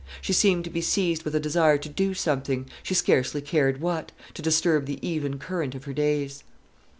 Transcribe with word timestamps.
She 0.19 0.33
seemed 0.33 0.63
to 0.63 0.71
be 0.71 0.81
seized 0.81 1.21
with 1.21 1.35
a 1.35 1.39
desire 1.39 1.77
to 1.77 1.87
do 1.87 2.15
something, 2.15 2.67
she 2.81 2.95
scarcely 2.95 3.39
cared 3.39 3.81
what, 3.81 4.11
to 4.33 4.41
disturb 4.41 4.87
the 4.87 4.97
even 5.07 5.37
current 5.37 5.75
of 5.75 5.83
her 5.83 5.93
days. 5.93 6.43